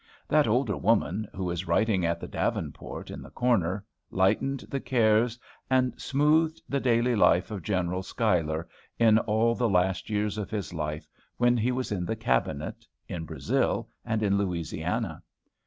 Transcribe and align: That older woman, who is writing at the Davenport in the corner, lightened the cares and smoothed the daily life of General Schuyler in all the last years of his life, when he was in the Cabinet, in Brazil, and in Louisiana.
That 0.27 0.47
older 0.47 0.75
woman, 0.75 1.27
who 1.31 1.51
is 1.51 1.67
writing 1.67 2.03
at 2.07 2.19
the 2.19 2.27
Davenport 2.27 3.11
in 3.11 3.21
the 3.21 3.29
corner, 3.29 3.85
lightened 4.09 4.61
the 4.61 4.79
cares 4.79 5.37
and 5.69 5.93
smoothed 6.01 6.59
the 6.67 6.79
daily 6.79 7.15
life 7.15 7.51
of 7.51 7.61
General 7.61 8.01
Schuyler 8.01 8.67
in 8.97 9.19
all 9.19 9.53
the 9.53 9.69
last 9.69 10.09
years 10.09 10.39
of 10.39 10.49
his 10.49 10.73
life, 10.73 11.07
when 11.37 11.55
he 11.55 11.71
was 11.71 11.91
in 11.91 12.03
the 12.05 12.15
Cabinet, 12.15 12.83
in 13.07 13.25
Brazil, 13.25 13.89
and 14.03 14.23
in 14.23 14.39
Louisiana. 14.39 15.21